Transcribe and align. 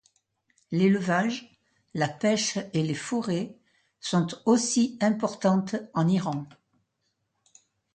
L'élevage, 0.71 1.59
la 1.93 2.07
pêche 2.07 2.57
et 2.73 2.81
les 2.81 2.95
forêts 2.95 3.55
sont 3.99 4.25
aussi 4.47 4.97
importantes 4.99 5.75
en 5.93 6.07
Iran. 6.07 6.47